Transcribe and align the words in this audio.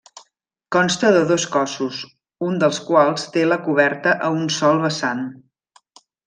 Consta 0.75 1.09
de 1.17 1.21
dos 1.31 1.45
cossos, 1.55 1.99
un 2.47 2.57
dels 2.63 2.79
quals 2.87 3.27
té 3.37 3.45
la 3.51 3.59
coberta 3.67 4.15
a 4.29 4.33
un 4.41 4.49
sol 4.57 4.83
vessant. 4.87 5.23